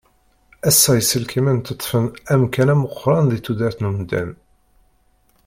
Ass-a 0.67 0.91
iselkimen 1.01 1.59
ṭṭfen 1.67 2.05
amkan 2.33 2.69
meqqren 2.81 3.25
di 3.31 3.39
tudert 3.45 3.79
n 3.81 3.89
umdan. 3.89 4.31